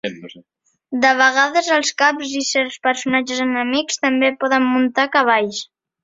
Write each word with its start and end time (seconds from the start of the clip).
De 1.01 1.09
vegades, 1.17 1.67
els 1.75 1.91
caps 2.01 2.31
i 2.39 2.41
certs 2.47 2.77
personatges 2.87 3.41
enemics 3.45 4.01
també 4.05 4.31
poden 4.45 4.65
muntar 4.71 5.05
cavalls. 5.17 5.61